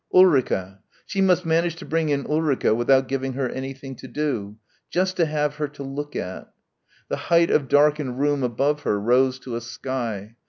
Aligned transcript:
Ulrica. 0.11 0.81
She 1.05 1.21
must 1.21 1.45
manage 1.45 1.75
to 1.75 1.85
bring 1.85 2.09
in 2.09 2.25
Ulrica 2.25 2.73
without 2.73 3.07
giving 3.07 3.33
her 3.33 3.47
anything 3.47 3.95
to 3.97 4.07
do. 4.07 4.57
Just 4.89 5.15
to 5.17 5.27
have 5.27 5.57
her 5.57 5.67
to 5.67 5.83
look 5.83 6.15
at. 6.15 6.51
The 7.09 7.17
height 7.29 7.51
of 7.51 7.67
darkened 7.67 8.19
room 8.19 8.41
above 8.41 8.81
her 8.81 8.99
rose 8.99 9.37
to 9.41 9.55
a 9.55 9.61
sky. 9.61 10.37